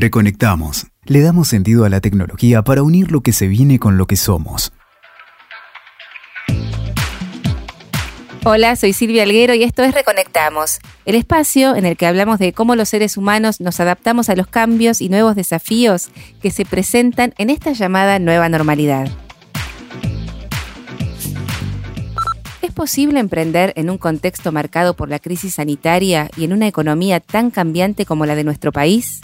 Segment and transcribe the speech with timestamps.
[0.00, 0.86] Reconectamos.
[1.06, 4.14] Le damos sentido a la tecnología para unir lo que se viene con lo que
[4.14, 4.72] somos.
[8.44, 12.52] Hola, soy Silvia Alguero y esto es Reconectamos, el espacio en el que hablamos de
[12.52, 16.10] cómo los seres humanos nos adaptamos a los cambios y nuevos desafíos
[16.40, 19.08] que se presentan en esta llamada nueva normalidad.
[22.62, 27.18] ¿Es posible emprender en un contexto marcado por la crisis sanitaria y en una economía
[27.18, 29.22] tan cambiante como la de nuestro país?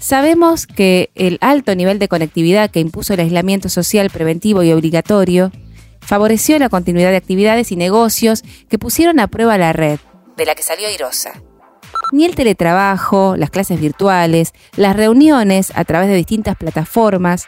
[0.00, 5.52] Sabemos que el alto nivel de conectividad que impuso el aislamiento social preventivo y obligatorio
[6.00, 10.00] favoreció la continuidad de actividades y negocios que pusieron a prueba la red,
[10.38, 11.42] de la que salió airosa.
[12.12, 17.46] Ni el teletrabajo, las clases virtuales, las reuniones a través de distintas plataformas,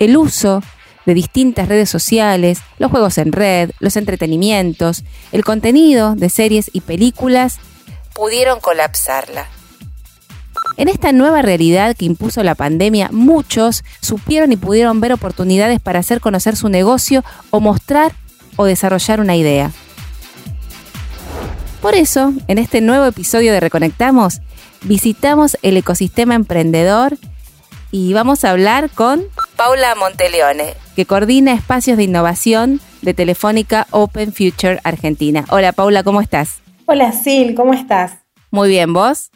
[0.00, 0.60] el uso
[1.06, 6.80] de distintas redes sociales, los juegos en red, los entretenimientos, el contenido de series y
[6.80, 7.60] películas
[8.12, 9.46] pudieron colapsarla.
[10.76, 15.98] En esta nueva realidad que impuso la pandemia, muchos supieron y pudieron ver oportunidades para
[15.98, 18.12] hacer conocer su negocio o mostrar
[18.56, 19.70] o desarrollar una idea.
[21.82, 24.40] Por eso, en este nuevo episodio de Reconectamos,
[24.82, 27.18] visitamos el ecosistema emprendedor
[27.90, 29.24] y vamos a hablar con
[29.56, 35.44] Paula Monteleone, que coordina espacios de innovación de Telefónica Open Future Argentina.
[35.50, 36.60] Hola Paula, ¿cómo estás?
[36.86, 38.12] Hola Sil, ¿cómo estás?
[38.50, 39.30] Muy bien, ¿vos?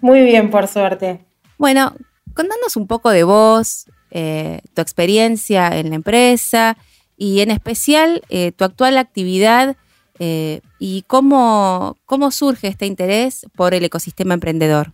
[0.00, 1.20] Muy bien, por suerte.
[1.58, 1.94] Bueno,
[2.34, 6.76] contanos un poco de vos, eh, tu experiencia en la empresa
[7.16, 9.76] y en especial eh, tu actual actividad
[10.18, 14.92] eh, y cómo, cómo surge este interés por el ecosistema emprendedor.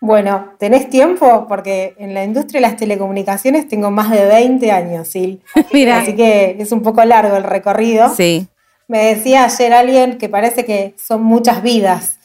[0.00, 1.46] Bueno, ¿tenés tiempo?
[1.48, 5.42] Porque en la industria de las telecomunicaciones tengo más de 20 años, Sil.
[5.72, 6.00] Mira.
[6.00, 8.08] Así que es un poco largo el recorrido.
[8.14, 8.48] Sí.
[8.86, 12.17] Me decía ayer alguien que parece que son muchas vidas.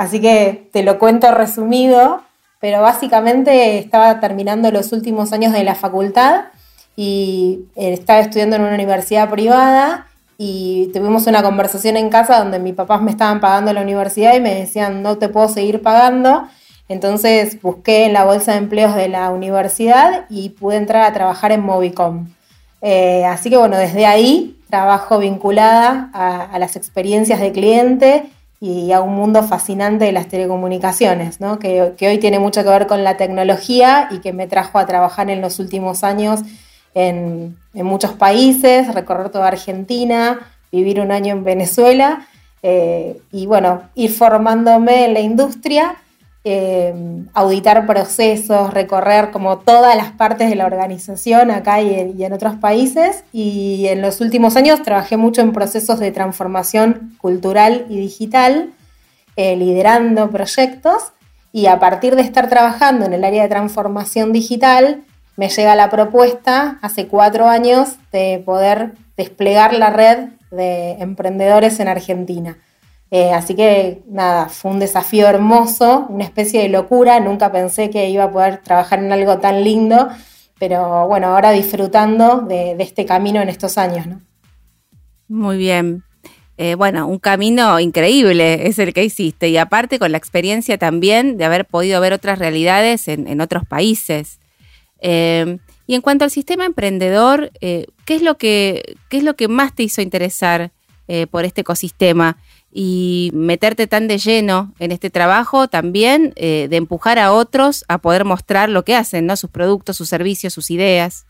[0.00, 2.22] Así que te lo cuento resumido,
[2.58, 6.44] pero básicamente estaba terminando los últimos años de la facultad
[6.96, 10.06] y eh, estaba estudiando en una universidad privada
[10.38, 14.40] y tuvimos una conversación en casa donde mis papás me estaban pagando la universidad y
[14.40, 16.48] me decían no te puedo seguir pagando.
[16.88, 21.52] Entonces busqué en la bolsa de empleos de la universidad y pude entrar a trabajar
[21.52, 22.26] en Movicom.
[22.80, 28.92] Eh, así que bueno, desde ahí trabajo vinculada a, a las experiencias de cliente y
[28.92, 31.58] a un mundo fascinante de las telecomunicaciones, ¿no?
[31.58, 35.30] que, hoy tiene mucho que ver con la tecnología y que me trajo a trabajar
[35.30, 36.40] en los últimos años
[36.94, 42.26] en, muchos países, recorrer toda Argentina, vivir un año en Venezuela
[42.62, 45.96] eh, y bueno, ir formándome en la industria
[46.42, 46.94] eh,
[47.34, 53.24] auditar procesos, recorrer como todas las partes de la organización acá y en, otros países.
[53.32, 58.70] Y en los últimos años trabajé mucho en procesos de transformación cultural y digital,
[59.36, 61.12] eh, liderando proyectos.
[61.52, 65.02] Y a partir de estar trabajando en el área de transformación digital,
[65.36, 71.88] me llega la propuesta hace cuatro años de poder desplegar la red de emprendedores en
[71.88, 72.56] Argentina.
[73.10, 77.18] Eh, así que nada, fue un desafío hermoso, una especie de locura.
[77.18, 80.08] Nunca pensé que iba a poder trabajar en algo tan lindo,
[80.58, 84.06] pero bueno, ahora disfrutando de, este camino en estos años.
[84.06, 84.20] ¿no?
[85.28, 86.04] Muy bien.
[86.56, 91.38] Eh, bueno, un camino increíble es el que hiciste y aparte con la experiencia también
[91.38, 94.38] de haber podido ver otras realidades en, otros países.
[95.00, 99.48] Eh, y en cuanto al sistema emprendedor, ¿qué, es lo que, ¿qué es lo que
[99.48, 100.70] más te hizo interesar
[101.30, 102.36] por este ecosistema?
[102.72, 107.98] y meterte tan de lleno en este trabajo también eh, de empujar a otros a
[107.98, 109.36] poder mostrar lo que hacen.
[109.36, 111.26] Sus productos, sus servicios, sus ideas.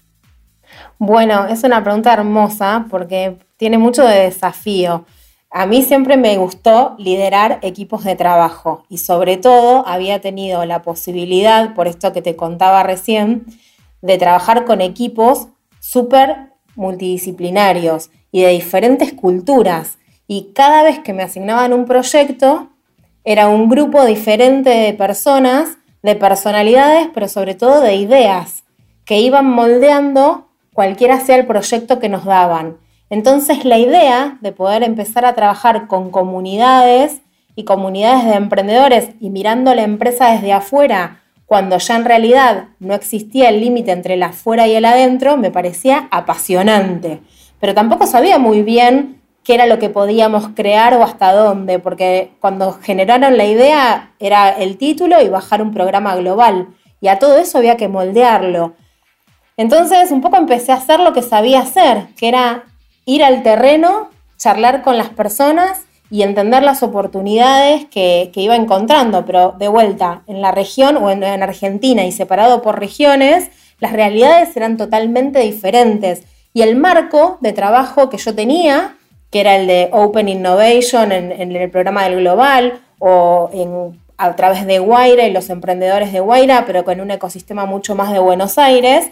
[0.98, 5.06] Bueno, es una pregunta hermosa porque tiene mucho de desafío.
[5.50, 10.82] A mí siempre me gustó liderar equipos de trabajo y sobre todo había tenido la
[10.82, 13.46] posibilidad, por esto que te contaba recién,
[14.00, 15.48] de trabajar con equipos
[15.80, 22.68] súper multidisciplinarios y de diferentes culturas y cada vez que me asignaban un proyecto,
[23.24, 28.62] era un grupo diferente de personas, de personalidades, pero sobre todo de ideas,
[29.04, 32.76] que iban moldeando cualquiera sea el proyecto que nos daban.
[33.10, 37.22] Entonces la idea de poder empezar a trabajar con comunidades
[37.56, 42.94] y comunidades de emprendedores y mirando la empresa desde afuera, cuando ya en realidad no
[42.94, 47.20] existía el límite entre el afuera y el adentro, me parecía apasionante.
[47.60, 52.32] Pero tampoco sabía muy bien qué era lo que podíamos crear o hasta dónde, porque
[52.40, 56.68] cuando generaron la idea era el título y bajar un programa global,
[57.00, 58.74] y a todo eso había que moldearlo.
[59.56, 62.64] Entonces un poco empecé a hacer lo que sabía hacer, que era
[63.04, 69.54] ir al terreno, charlar con las personas y entender las oportunidades que, iba encontrando, pero
[69.58, 74.56] de vuelta, en la región o en, en Argentina y separado por regiones, las realidades
[74.56, 76.24] eran totalmente diferentes.
[76.52, 78.96] Y el marco de trabajo que yo tenía,
[79.30, 83.48] que era el de Open Innovation en, el programa del Global o
[84.20, 88.12] a través de Guaira y los emprendedores de Guaira, pero con un ecosistema mucho más
[88.12, 89.08] de Buenos Aires,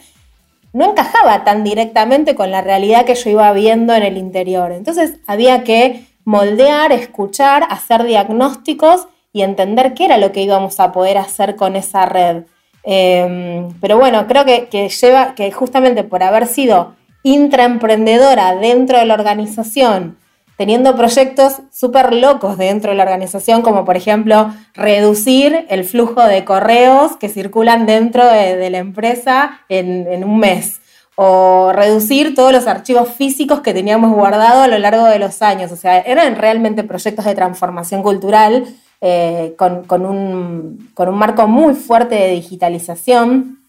[0.75, 4.71] no encajaba tan directamente con la realidad que yo iba viendo en el interior.
[4.71, 10.93] Entonces había que moldear, escuchar, hacer diagnósticos y entender qué era lo que íbamos a
[10.93, 12.43] poder hacer con esa red.
[12.83, 16.97] Em, pero bueno, creo que, lleva, que justamente por haber sido
[17.33, 20.19] intraemprendedora dentro de la organización,
[20.57, 26.45] teniendo proyectos súper locos dentro de la organización, como por ejemplo reducir el flujo de
[26.45, 30.81] correos que circulan dentro de, la empresa en, un mes,
[31.15, 35.71] o reducir todos los archivos físicos que teníamos guardados a lo largo de los años.
[35.73, 38.67] O sea, eran realmente proyectos de transformación cultural
[39.01, 43.61] eh, con, un, con un marco muy fuerte de digitalización,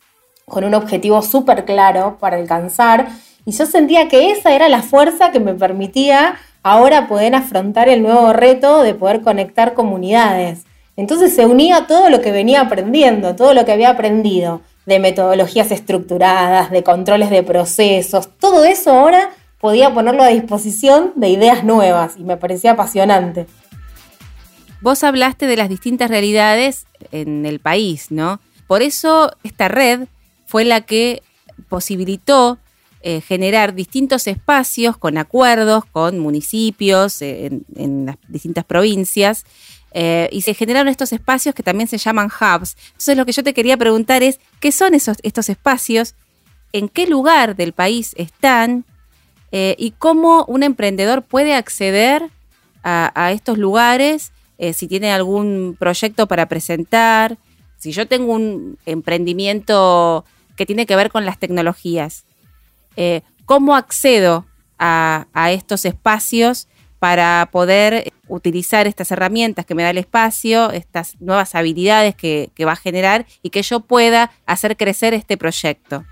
[0.50, 3.10] con un objetivo súper claro para alcanzar.
[3.46, 8.02] Y yo sentía que esa era la fuerza que me permitía ahora poder afrontar el
[8.02, 10.66] nuevo reto de poder conectar comunidades.
[10.96, 15.72] Entonces se unía todo lo que venía aprendiendo, todo lo que había aprendido de metodologías
[15.72, 22.16] estructuradas, de controles de procesos, todo eso ahora podía ponerlo a disposición de ideas nuevas
[22.18, 23.46] y me parecía apasionante.
[24.82, 28.40] Vos hablaste de las distintas realidades en el país, ¿no?
[28.68, 30.08] Por eso esta red
[30.46, 31.22] fue la que
[31.68, 32.58] posibilitó
[33.02, 39.46] eh, generar distintos espacios con acuerdos con municipios eh, en, las distintas provincias.
[39.94, 42.76] Eh, y se generaron estos espacios que también se llaman hubs.
[42.88, 46.14] Entonces lo que yo te quería preguntar es, ¿qué son esos, estos espacios?
[46.74, 48.84] ¿En qué lugar del país están?
[49.52, 52.30] ¿Y cómo un emprendedor puede acceder
[52.84, 54.32] a, estos lugares?
[54.74, 57.38] si tiene algún proyecto para presentar.
[57.78, 60.26] Si yo tengo un emprendimiento
[60.58, 62.26] que tiene que ver con las tecnologías,
[63.02, 64.46] eh, cómo accedo
[64.78, 66.68] a, estos espacios
[67.00, 72.74] para poder utilizar estas herramientas que me da el espacio, estas nuevas habilidades que, va
[72.74, 76.04] a generar y que yo pueda hacer crecer este proyecto.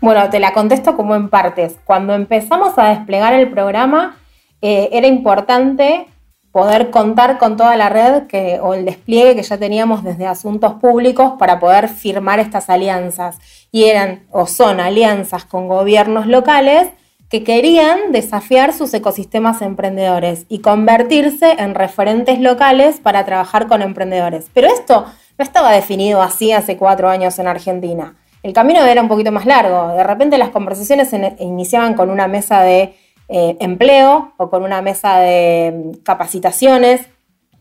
[0.00, 1.74] Bueno, te la contesto como en partes.
[1.84, 4.18] Cuando empezamos a desplegar el programa,
[4.60, 6.06] eh, era importante
[6.52, 10.74] poder contar con toda la red que, o el despliegue que ya teníamos desde asuntos
[10.74, 13.38] públicos para poder firmar estas alianzas.
[13.72, 16.90] Y eran o son alianzas con gobiernos locales
[17.30, 24.50] que querían desafiar sus ecosistemas emprendedores y convertirse en referentes locales para trabajar con emprendedores.
[24.52, 25.06] Pero esto
[25.38, 28.16] no estaba definido así hace cuatro años en Argentina.
[28.42, 29.94] El camino era un poquito más largo.
[29.94, 32.94] De repente las conversaciones iniciaban con una mesa de
[33.34, 37.00] eh, empleo o con una mesa de mm, capacitaciones.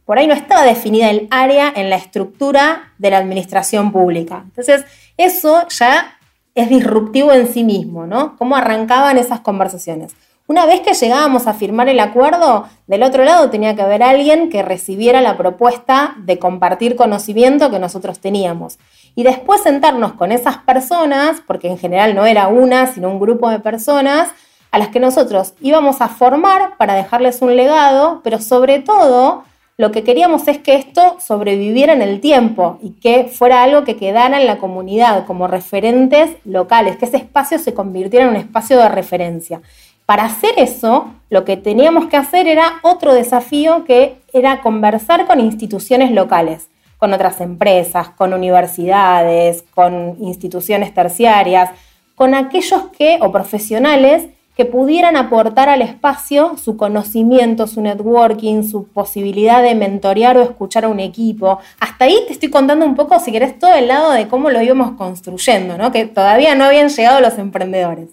[0.04, 4.42] Por ahí no estaba definida el área en la estructura de la administración pública.
[4.44, 4.84] Entonces,
[5.16, 6.18] eso ya
[6.56, 8.36] es disruptivo en sí mismo, ¿no?
[8.38, 10.14] ¿Cómo arrancaban esas conversaciones?
[10.46, 14.50] Una vez que llegábamos a firmar el acuerdo, del otro lado tenía que haber alguien
[14.50, 18.78] que recibiera la propuesta de compartir conocimiento que nosotros teníamos.
[19.16, 23.50] Y después sentarnos con esas personas, porque en general no era una, sino un grupo
[23.50, 24.34] de personas,
[24.72, 29.44] a las que nosotros íbamos a formar para dejarles un legado, pero sobre todo
[29.78, 33.98] lo que queríamos es que esto sobreviviera en el tiempo y que fuera algo que
[33.98, 38.78] quedara en la comunidad como referentes locales, que ese espacio se convirtiera en un espacio
[38.78, 39.62] de referencia.
[40.06, 45.40] Para hacer eso, lo que teníamos que hacer era otro desafío que era conversar con
[45.40, 51.72] instituciones locales, con otras empresas, con universidades, con instituciones terciarias,
[52.16, 54.28] con aquellos que, o profesionales,
[54.66, 60.90] pudieran aportar al espacio su conocimiento, su networking, su posibilidad de mentorear o escuchar a
[60.90, 61.60] un equipo.
[61.80, 64.62] Hasta ahí te estoy contando un poco, si querés, todo el lado de cómo lo
[64.62, 65.92] íbamos construyendo, ¿no?
[65.92, 68.10] que todavía no habían llegado los emprendedores.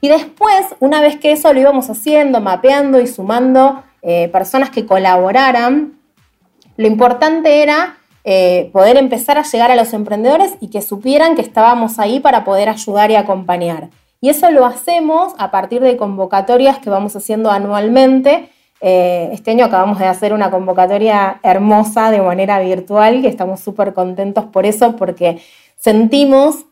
[0.00, 4.86] Y después, una vez que eso lo íbamos haciendo, mapeando y sumando eh, personas que
[4.86, 5.98] colaboraran,
[6.76, 11.42] lo importante era eh, poder empezar a llegar a los emprendedores y que supieran que
[11.42, 13.88] estábamos ahí para poder ayudar y acompañar.
[14.26, 18.50] Y eso lo hacemos a partir de convocatorias que vamos haciendo anualmente.
[18.80, 23.94] Eh, este año acabamos de hacer una convocatoria hermosa de manera virtual y estamos súper
[23.94, 25.40] contentos por eso porque
[25.76, 26.64] sentimos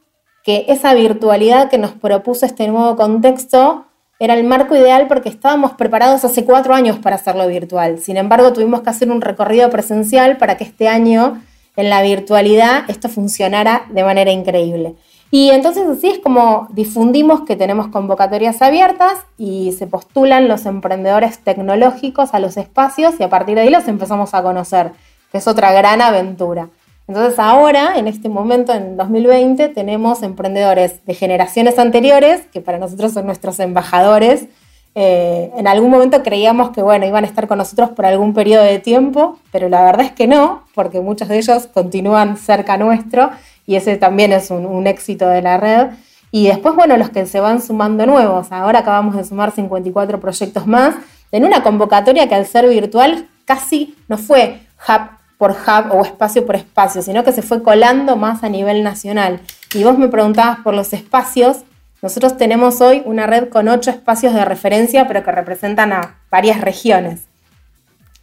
[0.43, 3.85] que esa virtualidad que nos propuso este nuevo contexto
[4.19, 8.01] era el marco ideal porque estábamos preparados hace cuatro años para hacerlo virtual.
[8.01, 11.41] Sin embargo, tuvimos que hacer un recorrido presencial para que este año
[11.77, 14.97] en la virtualidad esto funcionara de manera increíble.
[15.35, 21.41] Y entonces así es como difundimos que tenemos convocatorias abiertas y se postulan los emprendedores
[21.41, 24.93] tecnológicos a los espacios y a partir de ahí los empezamos a conocer,
[25.33, 26.69] que es otra gran aventura.
[27.09, 33.13] Entonces ahora, en este momento, en 2020, tenemos emprendedores de generaciones anteriores, que para nosotros
[33.13, 34.47] son nuestros embajadores.
[34.95, 38.63] Eh, en algún momento creíamos que, bueno, iban a estar con nosotros por algún periodo
[38.63, 43.31] de tiempo, pero la verdad es que no, porque muchos de ellos continúan cerca nuestro
[43.67, 45.89] y ese también es un, éxito de la red.
[46.31, 48.51] Y después, bueno, los que se van sumando nuevos.
[48.51, 50.97] Ahora acabamos de sumar 54 proyectos más
[51.31, 56.45] en una convocatoria que al ser virtual casi no fue hub por hub o espacio
[56.45, 59.41] por espacio, sino que se fue colando más a nivel nacional.
[59.75, 61.59] Y vos me preguntabas por los espacios.
[62.03, 66.61] Nosotros tenemos hoy una red con ocho espacios de referencia, pero que representan a varias
[66.61, 67.23] regiones.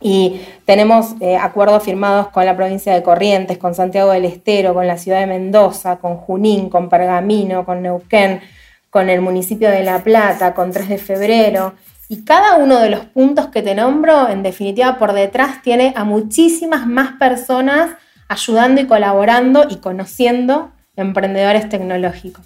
[0.02, 4.88] Y tenemos eh, acuerdos firmados con la provincia de Corrientes, con Santiago del Estero, con
[4.88, 8.42] la ciudad de Mendoza, con Junín, con Pergamino, con Neuquén,
[8.90, 11.74] con el municipio de La Plata, con 3 de febrero.
[12.10, 16.04] Y cada uno de los puntos que te nombro, en definitiva, por detrás tiene a
[16.04, 17.92] muchísimas más personas
[18.28, 22.46] ayudando y colaborando y conociendo emprendedores tecnológicos.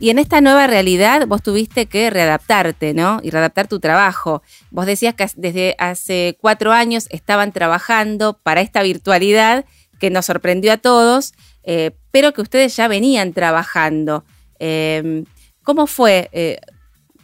[0.00, 3.20] Y en esta nueva realidad vos tuviste que readaptarte, ¿no?
[3.22, 4.42] Y readaptar tu trabajo.
[4.70, 9.66] Vos decías que desde hace cuatro años estaban trabajando para esta virtualidad
[9.98, 14.24] que nos sorprendió a todos, eh, pero que ustedes ya venían trabajando.
[14.58, 15.26] Em,
[15.62, 16.60] ¿Cómo fue eh,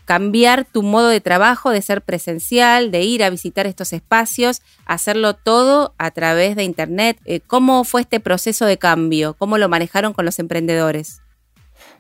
[0.05, 5.33] cambiar tu modo de trabajo, de ser presencial, de ir a visitar estos espacios, hacerlo
[5.33, 7.19] todo a través de Internet?
[7.25, 9.33] Eh, ¿Cómo fue este proceso de cambio?
[9.33, 11.23] ¿Cómo lo manejaron con los emprendedores?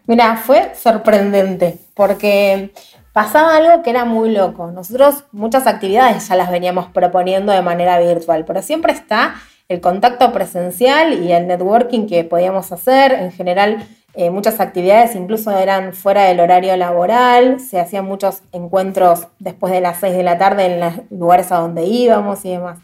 [0.06, 2.72] Mira, fue sorprendente porque
[3.12, 4.70] pasaba algo que era muy loco.
[4.70, 9.34] Nosotros muchas actividades ya las veníamos proponiendo de manera virtual, pero siempre está
[9.68, 13.12] el contacto presencial y el networking que podíamos hacer.
[13.12, 13.84] En general,
[14.14, 19.80] eh, muchas actividades incluso eran fuera del horario laboral, se hacían muchos encuentros después de
[19.80, 22.78] las 6 de la tarde en los lugares a donde íbamos y demás.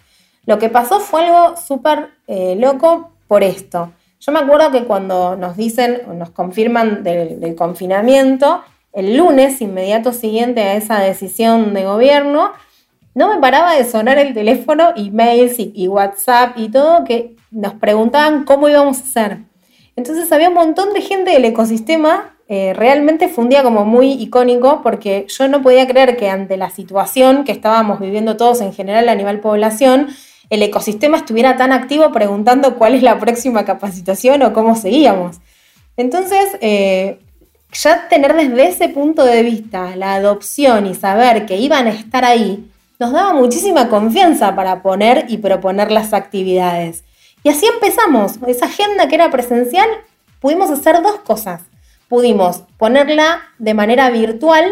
[0.45, 3.93] Lo que pasó fue algo súper eh, loco por esto.
[4.25, 8.62] Yo me acuerdo que cuando nos dicen nos confirman del, confinamiento,
[8.93, 12.52] el lunes inmediato siguiente a esa decisión de gobierno,
[13.17, 17.75] no me paraba de sonar el teléfono, emails y, y, WhatsApp y todo, que nos
[17.75, 19.38] preguntaban cómo íbamos a hacer.
[19.97, 24.12] Entonces había un montón de gente del ecosistema, eh, realmente fue un día como muy
[24.12, 28.73] icónico porque yo no podía creer que ante la situación que estábamos viviendo todos en
[28.73, 30.09] general a nivel población,
[30.52, 35.38] el ecosistema estuviera tan activo preguntando cuál es la próxima capacitación o cómo seguíamos.
[35.97, 37.21] Entonces, eh,
[37.73, 42.26] ya tener desde ese punto de vista la adopción y saber que iban a estar
[42.26, 47.02] ahí, nos daba muchísima confianza para poner y proponer las actividades.
[47.42, 48.35] Y así empezamos.
[48.47, 49.88] Esa agenda que era presencial,
[50.38, 51.62] pudimos hacer dos cosas.
[52.09, 54.71] Pudimos ponerla de manera virtual.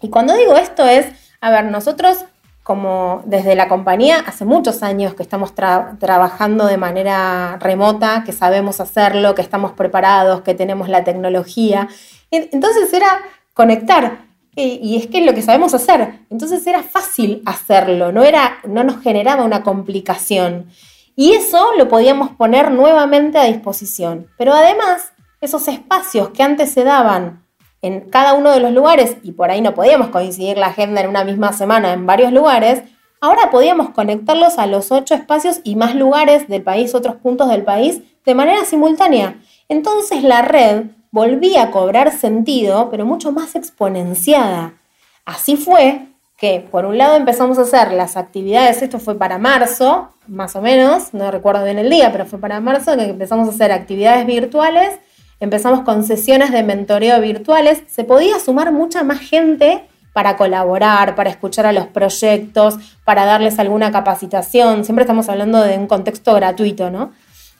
[0.00, 1.06] Y cuando digo esto es,
[1.40, 2.26] a ver, nosotros
[2.64, 8.80] como desde la compañía hace muchos años que estamos trabajando de manera remota, que sabemos
[8.80, 11.88] hacerlo, que estamos preparados, que tenemos la tecnología.
[12.30, 13.20] Entonces era
[13.52, 14.24] conectar.
[14.56, 16.20] Y es que es lo que sabemos hacer.
[16.30, 20.70] Entonces era fácil hacerlo, no, era, no nos generaba una complicación.
[21.16, 24.28] Y eso lo podíamos poner nuevamente a disposición.
[24.38, 27.43] Pero además, esos espacios que antes se daban
[27.84, 31.08] en cada uno de los lugares, y por ahí no podíamos coincidir la agenda en
[31.10, 32.82] una misma semana en varios lugares,
[33.20, 37.62] ahora podíamos conectarlos a los ocho espacios y más lugares del país, otros puntos del
[37.62, 39.36] país, de manera simultánea.
[39.68, 44.80] Entonces la red volvía a cobrar sentido, pero mucho más exponenciada.
[45.26, 46.06] Así fue
[46.38, 50.62] que, por un lado, empezamos a hacer las actividades, esto fue para marzo, más o
[50.62, 54.24] menos, no recuerdo bien el día, pero fue para marzo, que empezamos a hacer actividades
[54.24, 54.98] virtuales
[55.40, 61.28] empezamos con sesiones de mentoreo virtuales, se podía sumar mucha más gente para colaborar, para
[61.28, 64.84] escuchar a los proyectos, para darles alguna capacitación.
[64.84, 67.12] Siempre estamos hablando de un contexto gratuito, ¿no?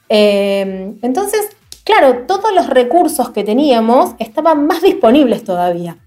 [0.08, 1.48] Eh, entonces,
[1.82, 5.98] claro, todos los recursos que teníamos estaban más disponibles todavía.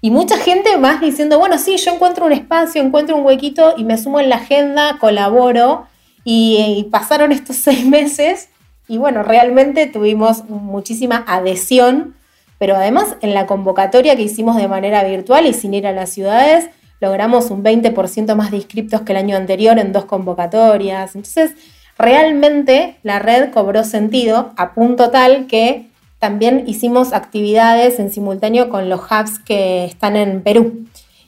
[0.00, 3.82] Y mucha gente más diciendo, bueno, sí, yo encuentro un espacio, encuentro un huequito y
[3.82, 5.88] me sumo en la agenda, colaboro.
[6.24, 8.50] y pasaron estos seis meses
[8.88, 12.14] y bueno, realmente tuvimos muchísima adhesión,
[12.58, 16.08] pero además en la convocatoria que hicimos de manera virtual y sin ir a las
[16.08, 21.14] ciudades, logramos un 20% más de inscriptos que el año anterior en dos convocatorias.
[21.14, 21.52] Entonces,
[21.98, 25.86] realmente la red cobró sentido a punto tal que
[26.18, 30.86] también hicimos actividades en simultáneo con los hubs que están en Perú.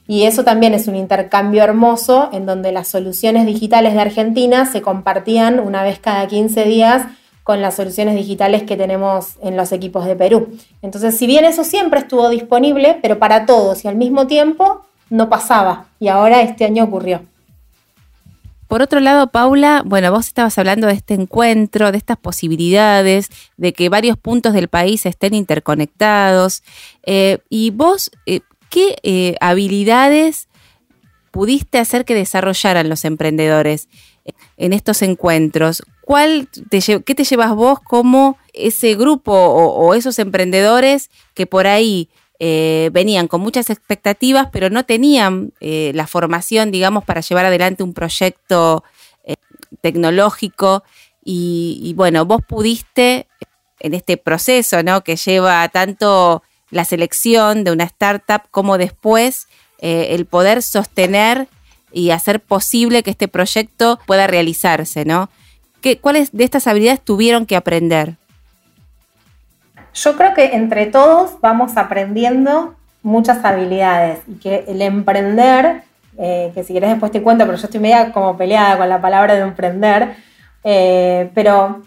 [0.09, 4.83] Y eso también es un intercambio hermoso en donde las soluciones digitales de Argentina se
[4.83, 7.03] compartían una vez cada 15 días
[7.43, 10.49] con las soluciones digitales que tenemos en los equipos de Perú.
[10.83, 15.29] Entonces, si bien eso siempre estuvo disponible, pero para todos y al mismo tiempo, no
[15.29, 15.87] pasaba.
[15.99, 17.23] Y ahora este año ocurrió.
[18.71, 23.73] Por otro lado, Paula, bueno, vos estabas hablando de este encuentro, de estas posibilidades, de
[23.73, 26.63] que varios puntos del país estén interconectados.
[27.03, 30.47] Eh, y vos, eh, ¿qué eh, habilidades
[31.33, 33.89] pudiste hacer que desarrollaran los emprendedores
[34.57, 35.83] en estos encuentros?
[36.11, 42.09] ¿Cuál ¿Qué te llevas vos como ese grupo o esos emprendedores que por ahí
[42.41, 47.85] eh, venían con muchas expectativas, pero no tenían eh, la formación, digamos, para llevar adelante
[47.85, 48.83] un proyecto
[49.23, 49.37] eh,
[49.83, 50.83] tecnológico.
[51.23, 53.29] Y, bueno, vos pudiste
[53.79, 55.05] en este proceso, ¿no?
[55.05, 59.47] Que lleva tanto la selección de una startup como después
[59.79, 61.47] el poder sostener
[61.93, 65.31] y hacer posible que este proyecto pueda realizarse, ¿no?
[65.81, 68.17] ¿Qué, ¿Cuáles de estas habilidades tuvieron que aprender?
[69.95, 75.83] Yo creo que entre todos vamos aprendiendo muchas habilidades y que el emprender,
[76.19, 79.01] eh, que si querés después te cuento, pero yo estoy media como peleada con la
[79.01, 80.17] palabra de emprender,
[80.63, 81.83] eh, pero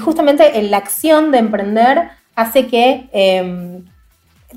[0.00, 3.84] justamente la acción de emprender hace que em,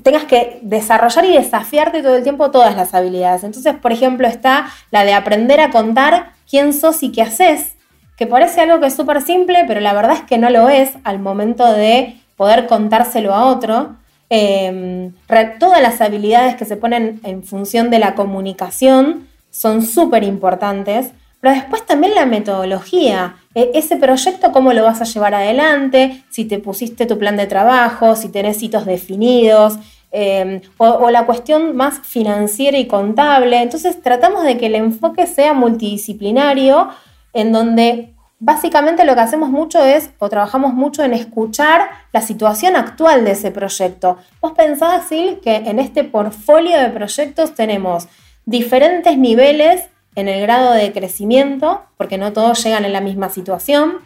[0.02, 3.44] tengas que desarrollar y desafiarte todo el tiempo todas las habilidades.
[3.44, 7.74] Entonces, por ejemplo, está la de aprender a contar quién sos y qué haces,
[8.22, 10.92] que parece algo que es súper simple, pero la verdad es que no lo es
[11.02, 13.96] al momento de poder contárselo a otro.
[14.30, 15.12] Em,
[15.58, 21.10] todas las habilidades que se ponen en función de la comunicación son súper importantes,
[21.40, 26.44] pero después también la metodología, e, ese proyecto, cómo lo vas a llevar adelante, si
[26.44, 29.80] te pusiste tu plan de trabajo, si tenés hitos definidos,
[30.12, 33.60] em, o, o, la cuestión más financiera y contable.
[33.60, 36.88] Entonces tratamos de que el enfoque sea multidisciplinario,
[37.32, 38.11] en donde
[38.44, 43.30] básicamente lo que hacemos mucho es, o trabajamos mucho en escuchar la situación actual de
[43.30, 44.18] ese proyecto.
[44.40, 48.08] Vos pensás, Sil, que en este portfolio de proyectos tenemos
[48.44, 49.84] diferentes niveles
[50.16, 53.98] en el grado de crecimiento, porque no todos llegan en la misma situación.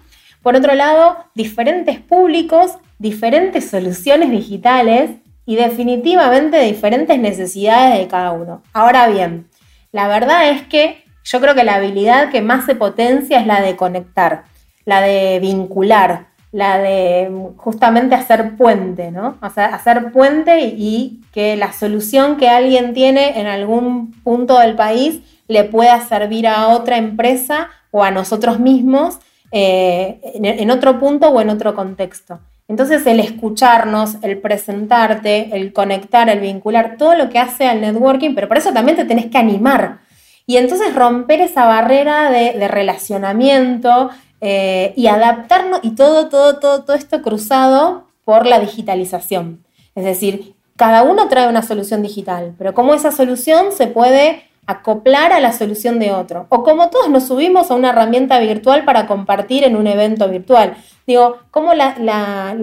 [0.43, 5.12] Por otro lado, diferentes públicos, diferentes soluciones digitales
[5.47, 8.62] y definitivamente diferentes necesidades de cada uno.
[8.75, 9.49] Ahora bien,
[9.92, 13.60] la verdad es que yo creo que la habilidad que más se potencia es la
[13.60, 14.44] de conectar,
[14.84, 19.36] la de vincular, la de justamente hacer puente, ¿no?
[19.40, 25.64] Hacer puente y que la solución que alguien tiene en algún punto del país le
[25.64, 29.18] pueda servir a otra empresa o a nosotros mismos
[29.50, 32.38] eh, en otro punto o en otro contexto.
[32.68, 38.34] Entonces el escucharnos, el presentarte, el conectar, el vincular, todo lo que hace al networking,
[38.34, 39.98] pero por eso también te tenés que animar,
[40.46, 46.96] y entonces romper esa barrera de, relacionamiento eh, y adaptarnos y todo, todo, todo, todo
[46.96, 49.64] esto cruzado por la digitalización.
[49.94, 55.32] Es decir, cada uno trae una solución digital, pero cómo esa solución se puede acoplar
[55.32, 56.46] a la solución de otro.
[56.48, 60.76] O como todos nos subimos a una herramienta virtual para compartir en un evento virtual.
[61.06, 61.94] Digo, cómo la,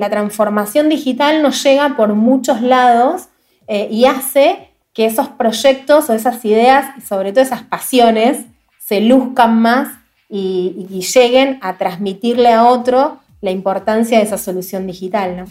[0.10, 3.30] transformación digital nos llega por muchos lados
[3.68, 8.46] eh, y hace que esos proyectos o esas ideas y sobre todo esas pasiones
[8.80, 9.90] se luzcan más
[10.30, 15.46] y, lleguen a transmitirle a otro la importancia de esa solución digital.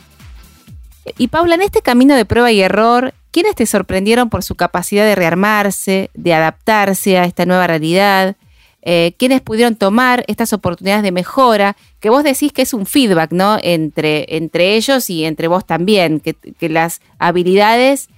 [1.19, 5.05] Y Paula, en este camino de prueba y error, ¿quiénes te sorprendieron por su capacidad
[5.05, 8.37] de rearmarse, de adaptarse a esta nueva realidad?
[8.83, 11.77] Eh, ¿Quiénes pudieron tomar estas oportunidades de mejora?
[12.01, 13.59] Que vos decís que es un feedback, ¿no?
[13.63, 18.09] Entre, entre ellos y entre vos también, que las habilidades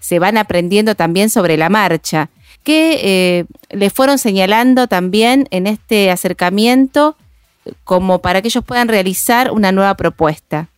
[0.00, 2.30] se van aprendiendo también sobre la marcha.
[2.64, 7.16] ¿Qué eh, les fueron señalando también en este acercamiento
[7.84, 10.68] como para que ellos puedan realizar una nueva propuesta?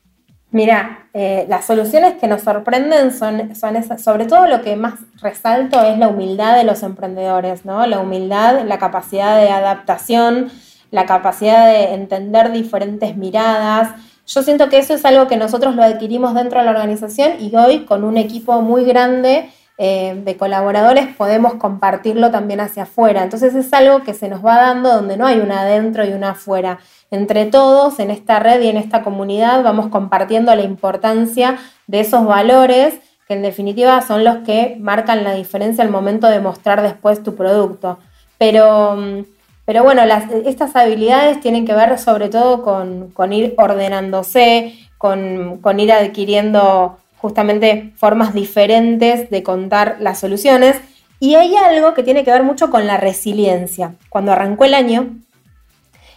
[0.53, 4.95] Mira, eh, las soluciones que nos sorprenden son, son esas, sobre todo lo que más
[5.23, 7.87] resalto es la humildad de los emprendedores, ¿no?
[7.87, 10.51] La humildad, la capacidad de adaptación,
[10.91, 13.95] la capacidad de entender diferentes miradas,
[14.33, 17.55] yo siento que eso es algo que nosotros lo adquirimos dentro de la organización y
[17.57, 23.25] hoy con un equipo muy grande eh, de colaboradores podemos compartirlo también hacia afuera.
[23.25, 26.31] Entonces es algo que se nos va dando donde no hay una adentro y una
[26.31, 26.79] afuera.
[27.11, 32.25] Entre todos en esta red y en esta comunidad vamos compartiendo la importancia de esos
[32.25, 37.23] valores que en definitiva son los que marcan la diferencia al momento de mostrar después
[37.25, 37.99] tu producto.
[38.39, 39.23] Pero mm,
[39.65, 40.03] pero bueno,
[40.47, 48.35] estas habilidades tienen que ver sobre todo con, ir ordenándose, con, ir adquiriendo justamente formas
[48.35, 50.81] diferentes de contar las soluciones.
[51.21, 53.95] Y hay algo que tiene que ver mucho con la resiliencia.
[54.09, 55.11] Cuando arrancó el año,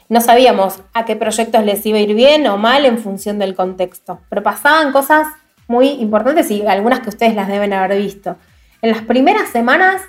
[0.09, 3.53] no sabíamos a qué proyectos les iba a ir bien o mal en función del
[3.53, 4.19] contexto.
[4.29, 5.27] Pero pasaban cosas
[5.67, 8.37] muy importantes y algunas que ustedes las deben haber visto.
[8.81, 10.01] En las primeras semanas,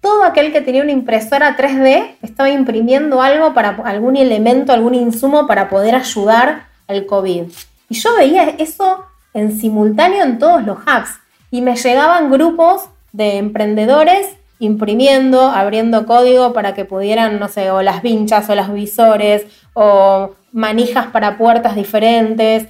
[0.00, 5.46] todo aquel que tenía una impresora 3D estaba imprimiendo algo para algún elemento, algún insumo
[5.46, 7.44] para poder ayudar al COVID.
[7.88, 11.18] Y yo veía eso en simultáneo en todos los hubs
[11.50, 17.82] y me llegaban grupos de emprendedores imprimiendo, abriendo código para que pudieran, no sé, o
[17.82, 22.66] las vinchas o los visores o manijas para puertas diferentes,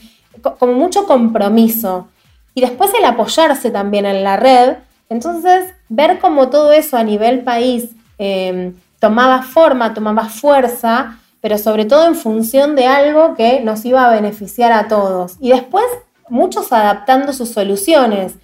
[0.59, 2.09] con mucho compromiso.
[2.55, 4.77] Y después el apoyarse también en la red,
[5.09, 11.85] entonces ver cómo todo eso a nivel país em, tomaba forma, tomaba fuerza, pero sobre
[11.85, 15.37] todo en función de algo que nos iba a beneficiar a todos.
[15.41, 15.85] Y después
[16.31, 18.35] muchos adaptando sus soluciones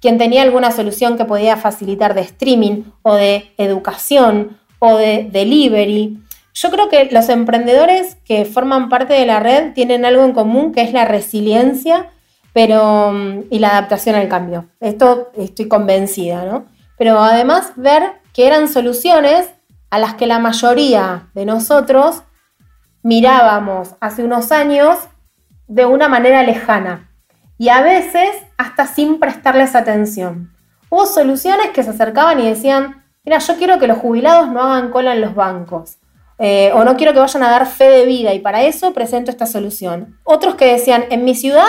[0.00, 6.18] quien tenía alguna solución que podía facilitar de streaming o de educación o de delivery.
[6.54, 10.72] Yo creo que los emprendedores que forman parte de la red tienen algo en común
[10.72, 12.10] que es la resiliencia
[12.52, 14.66] pero, mm, y la adaptación al cambio.
[14.80, 16.64] Esto estoy convencida, ¿no?
[16.98, 19.48] Pero además ver que eran soluciones
[19.90, 22.22] a las que la mayoría de nosotros
[23.02, 24.98] mirábamos hace unos años
[25.68, 27.10] de una manera lejana
[27.58, 30.52] y a veces hasta sin prestarles atención.
[30.90, 34.90] Hubo soluciones que se acercaban y decían, mira, yo quiero que los jubilados no hagan
[34.90, 35.98] cola en los bancos,
[36.38, 39.30] eh, o no quiero que vayan a dar fe de vida y para eso presento
[39.30, 40.18] esta solución.
[40.24, 41.64] Otros que decían, en mi ciudad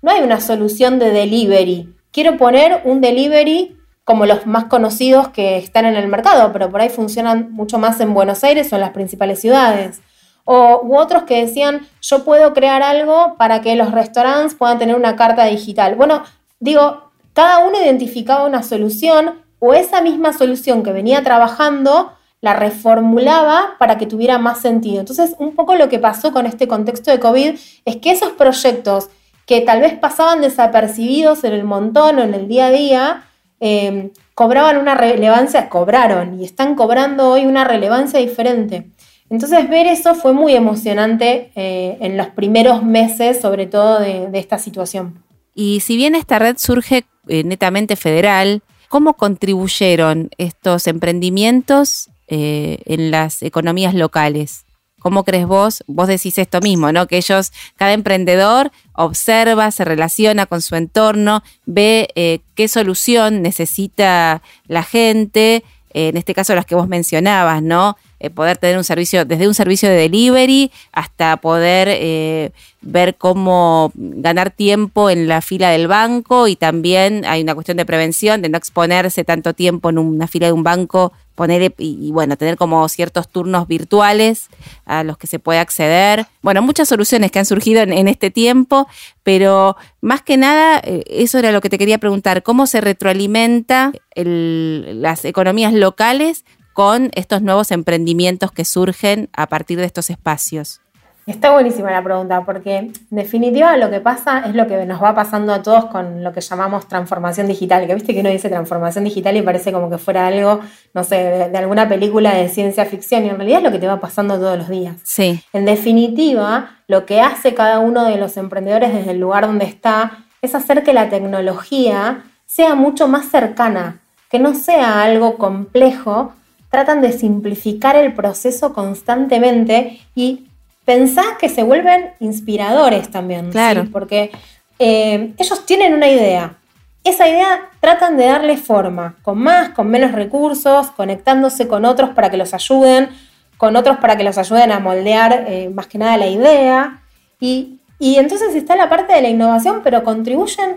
[0.00, 5.56] no hay una solución de delivery, quiero poner un delivery como los más conocidos que
[5.58, 8.80] están en el mercado, pero por ahí funcionan mucho más en Buenos Aires o en
[8.80, 10.00] las principales ciudades.
[10.44, 14.96] O, u otros que decían, yo puedo crear algo para que los restaurantes puedan tener
[14.96, 15.94] una carta digital.
[15.94, 16.24] Bueno,
[16.58, 23.76] digo, cada uno identificaba una solución o esa misma solución que venía trabajando la reformulaba
[23.78, 24.98] para que tuviera más sentido.
[24.98, 29.08] Entonces, un poco lo que pasó con este contexto de COVID es que esos proyectos
[29.46, 33.24] que tal vez pasaban desapercibidos en el montón o en el día a día,
[33.64, 38.90] eh, cobraban una relevancia, cobraron y están cobrando hoy una relevancia diferente.
[39.30, 44.58] Entonces ver eso fue muy emocionante eh, en los primeros meses, sobre todo de, esta
[44.58, 45.22] situación.
[45.54, 53.10] Y si bien esta red surge eh, netamente federal, ¿cómo contribuyeron estos emprendimientos eh, en
[53.10, 54.66] las economías locales?
[55.02, 55.82] ¿Cómo crees vos?
[55.86, 57.06] Vos decís esto mismo, ¿no?
[57.06, 64.82] Que ellos, cada emprendedor observa, se relaciona con su entorno, ve qué solución necesita la
[64.82, 67.96] gente, en este caso las que vos mencionabas, ¿no?
[68.22, 73.90] Eh, poder tener un servicio, desde un servicio de delivery hasta poder eh, ver cómo
[73.94, 78.48] ganar tiempo en la fila del banco y también hay una cuestión de prevención, de
[78.48, 82.88] no exponerse tanto tiempo en una fila de un banco, poner y, bueno, tener como
[82.88, 84.48] ciertos turnos virtuales
[84.84, 86.26] a los que se puede acceder.
[86.42, 88.86] Bueno, muchas soluciones que han surgido en, este tiempo,
[89.22, 93.92] pero más que nada, eh, eso era lo que te quería preguntar, ¿cómo se retroalimenta
[94.14, 100.80] las economías locales con estos nuevos emprendimientos que surgen a partir de estos espacios?
[101.24, 105.14] Está buenísima la pregunta, porque en definitiva lo que pasa es lo que nos va
[105.14, 109.04] pasando a todos con lo que llamamos transformación digital, que viste que uno dice transformación
[109.04, 110.60] digital y parece como que fuera algo,
[110.94, 113.86] no sé, de, alguna película de ciencia ficción, y en realidad es lo que te
[113.86, 114.96] va pasando todos los días.
[115.04, 115.40] Sí.
[115.52, 120.24] En definitiva, lo que hace cada uno de los emprendedores desde el lugar donde está
[120.42, 126.32] es hacer que la tecnología sea mucho más cercana, que no sea algo complejo,
[126.68, 130.48] tratan de simplificar el proceso constantemente y
[130.84, 133.50] pensás que se vuelven inspiradores también.
[133.50, 133.86] Claro.
[133.92, 134.30] Porque
[134.78, 136.56] eh, ellos tienen una idea.
[137.04, 142.30] Esa idea tratan de darle forma, con más, con menos recursos, conectándose con otros para
[142.30, 143.08] que los ayuden,
[143.56, 147.02] con otros para que los ayuden a moldear eh, más que nada la idea.
[147.40, 150.76] Y, entonces está la parte de la innovación, pero contribuyen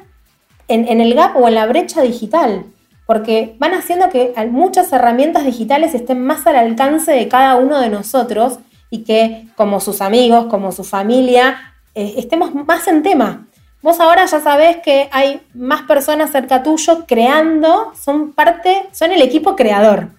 [0.68, 2.65] en, en el gap o en la brecha digital
[3.06, 7.89] porque van haciendo que muchas herramientas digitales estén más al alcance de cada uno de
[7.89, 13.48] nosotros y que como sus amigos, como su familia, eh, estemos más en tema.
[13.82, 19.21] Vos ahora ya sabés que hay más personas cerca tuyo creando, son parte, son el
[19.21, 20.10] equipo creador.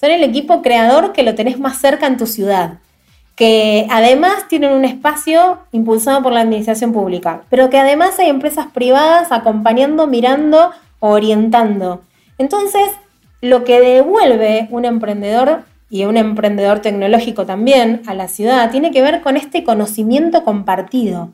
[0.00, 2.78] Son el equipo creador que lo tenés más cerca en tu ciudad.
[3.36, 7.42] Que además tienen un espacio impulsado por la administración pública.
[7.50, 12.00] Pero que además hay empresas privadas acompañando, mirando, orientando.
[12.38, 12.90] Entonces,
[13.42, 19.02] lo que devuelve un emprendedor y un emprendedor tecnológico también a la ciudad tiene que
[19.02, 21.32] ver con este conocimiento compartido,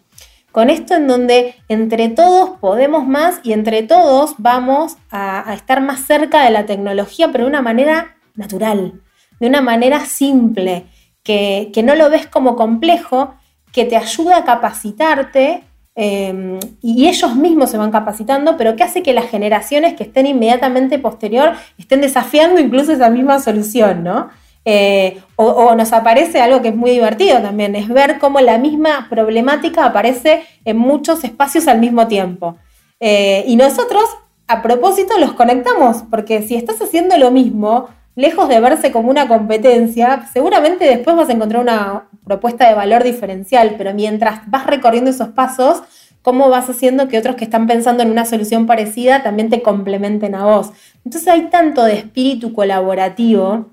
[0.51, 6.07] con esto en donde entre todos podemos más y entre todos vamos a, estar más
[6.07, 8.95] cerca de la tecnología, pero de una manera natural,
[9.39, 10.87] de una manera simple,
[11.23, 13.35] que, no lo ves como complejo,
[13.73, 15.65] que te ayuda a capacitarte
[15.95, 20.27] em, y ellos mismos se van capacitando, pero que hace que las generaciones que estén
[20.27, 24.31] inmediatamente posterior estén desafiando incluso esa misma solución, ¿no?
[24.69, 29.07] Eh, o, nos aparece algo que es muy divertido también, es ver cómo la misma
[29.09, 32.57] problemática aparece en muchos espacios al mismo tiempo.
[32.99, 34.05] Eh, y nosotros,
[34.49, 39.29] a propósito, los conectamos, porque si estás haciendo lo mismo, lejos de verse como una
[39.29, 45.11] competencia, seguramente después vas a encontrar una propuesta de valor diferencial, pero mientras vas recorriendo
[45.13, 45.83] esos pasos,
[46.23, 50.35] cómo vas haciendo que otros que están pensando en una solución parecida también te complementen
[50.35, 50.73] a vos.
[51.05, 53.67] Entonces hay tanto de espíritu colaborativo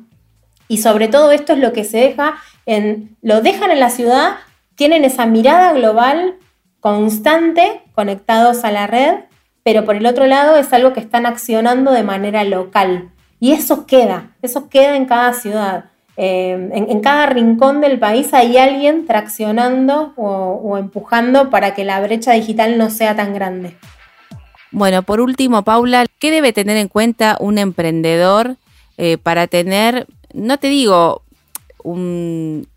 [0.74, 2.34] y sobre todo esto es lo que se deja
[2.66, 4.38] en, lo dejan en la ciudad,
[4.74, 6.34] tienen esa mirada global
[6.80, 9.18] constante, conectados a la red,
[9.62, 13.12] pero por el otro lado es algo que están accionando de manera local.
[13.40, 15.86] Y eso queda, eso queda en cada ciudad.
[16.18, 22.32] Eh, en, cada rincón del país hay alguien traccionando o empujando para que la brecha
[22.32, 23.78] digital no sea tan grande.
[24.72, 28.58] Bueno, por último, Paula, ¿qué debe tener en cuenta un emprendedor
[28.98, 31.22] eh, para tener, no te digo
[31.84, 32.68] un,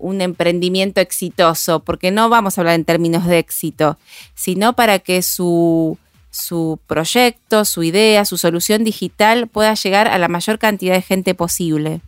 [0.00, 3.98] emprendimiento exitoso, porque no vamos a hablar en términos de éxito,
[4.34, 5.98] sino para que su,
[6.30, 11.34] su proyecto, su idea, su solución digital pueda llegar a la mayor cantidad de gente
[11.34, 12.00] posible.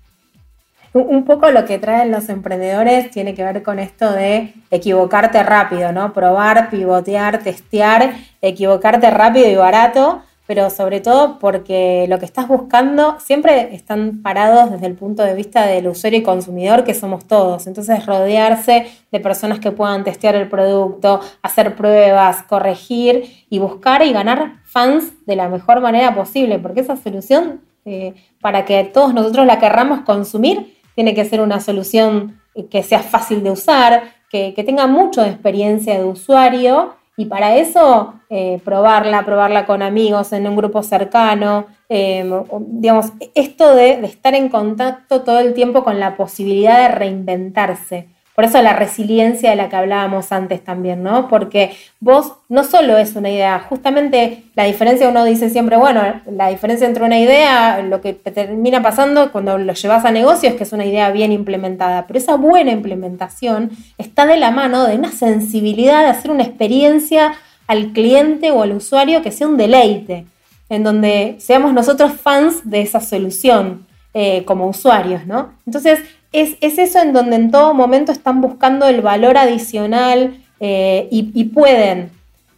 [0.94, 5.92] Un poco lo que traen los emprendedores tiene que ver con esto de equivocarte rápido,
[5.92, 6.14] ¿no?
[6.14, 13.20] Probar, pivotear, testear, equivocarte rápido y barato pero sobre todo porque lo que estás buscando
[13.20, 17.66] siempre están parados desde el punto de vista del usuario y consumidor, que somos todos.
[17.66, 24.12] Entonces, rodearse de personas que puedan testear el producto, hacer pruebas, corregir y buscar y
[24.14, 29.44] ganar fans de la mejor manera posible, porque esa solución, eh, para que todos nosotros
[29.44, 34.64] la querramos consumir, tiene que ser una solución que sea fácil de usar, que, que
[34.64, 40.46] tenga mucho de experiencia de usuario y para eso, eh, probarla, probarla con amigos, en
[40.46, 42.24] un grupo cercano, eh,
[42.60, 48.06] digamos, esto de, de, estar en contacto todo el tiempo con la posibilidad de reinventarse.
[48.38, 51.26] Por eso la resiliencia de la que hablábamos antes también, ¿no?
[51.26, 56.46] Porque vos no solo es una idea, justamente la diferencia uno dice siempre, bueno, la
[56.46, 60.54] diferencia entre una idea, lo que te termina pasando cuando lo llevas a negocio es
[60.54, 64.94] que es una idea bien implementada, pero esa buena implementación está de la mano de
[64.94, 67.32] una sensibilidad de hacer una experiencia
[67.66, 70.26] al cliente o al usuario que sea un deleite,
[70.68, 75.54] en donde seamos nosotros fans de esa solución eh, como usuarios, ¿no?
[75.66, 75.98] Entonces,
[76.32, 82.10] es, eso en donde en todo momento están buscando el valor adicional eh, y, pueden,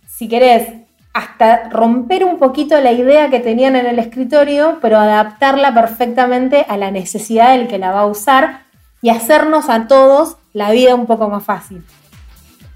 [0.06, 0.68] si querés,
[1.12, 6.76] hasta romper un poquito la idea que tenían en el escritorio, pero adaptarla perfectamente a
[6.76, 8.62] la necesidad del que la va a usar
[9.02, 11.82] y hacernos a todos la vida un poco más fácil.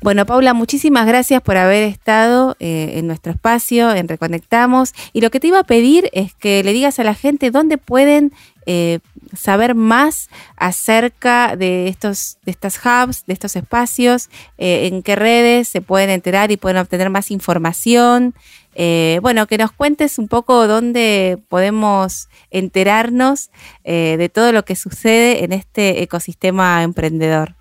[0.05, 4.93] Bueno, Paula, muchísimas gracias por haber estado eh, en nuestro espacio, en Reconectamos.
[5.15, 7.79] Y lo que te iba a pedir es que le digas a la gente dónde
[7.79, 8.31] pueden
[8.67, 8.99] eh,
[9.33, 15.69] saber más acerca de estos, de estas hubs, de estos espacios, eh, en qué redes
[15.69, 18.35] se pueden enterar y pueden obtener más información.
[18.75, 23.51] Eh, bueno, que nos cuentes un poco dónde podemos enterarnos
[23.85, 27.55] de todo lo que sucede en este ecosistema emprendedor.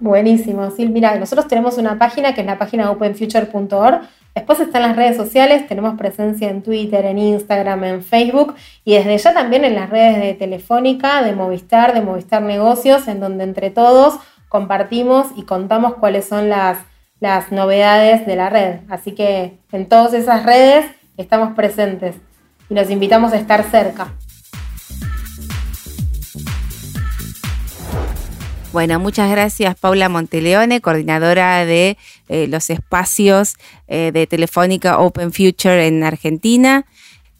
[0.00, 4.02] Buenísimo, sí, mira, nosotros tenemos una página que es la página openfuture.org
[4.34, 9.18] Después están las redes sociales, tenemos presencia en Twitter, en Instagram, en Facebook y desde
[9.18, 13.70] ya también en las redes de Telefónica, de Movistar, de Movistar Negocios, en donde entre
[13.70, 16.78] todos compartimos y contamos cuáles son las,
[17.50, 18.80] novedades de la red.
[18.88, 20.86] Así que en todas esas redes
[21.16, 22.14] estamos presentes
[22.70, 24.14] y los invitamos a estar cerca.
[28.70, 31.96] Bueno, muchas gracias Paula Monteleone, coordinadora de
[32.28, 33.54] eh, los espacios
[33.86, 36.84] eh, de Telefónica Open Future en Argentina.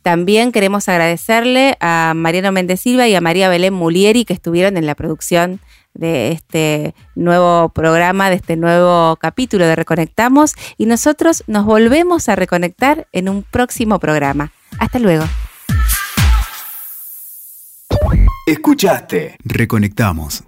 [0.02, 4.86] También queremos agradecerle a Mariano Méndez Silva y a María Belén Mulieri que estuvieron en
[4.86, 5.60] la producción
[5.92, 12.36] de este nuevo programa, de este nuevo capítulo de Reconectamos y nosotros nos volvemos a
[12.36, 14.52] reconectar en un próximo programa.
[14.78, 15.24] Hasta luego.
[18.46, 19.36] Escuchaste.
[19.44, 20.47] Reconectamos